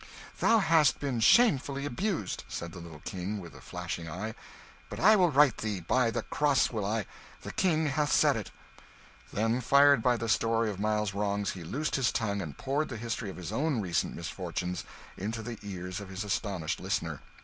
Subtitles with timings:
[0.39, 4.33] "Thou hast been shamefully abused!" said the little King, with a flashing eye.
[4.89, 7.05] "But I will right thee by the cross will I!
[7.43, 8.49] The King hath said it."
[9.31, 12.97] Then, fired by the story of Miles's wrongs, he loosed his tongue and poured the
[12.97, 14.85] history of his own recent misfortunes
[15.17, 17.21] into the ears of his astonished listener.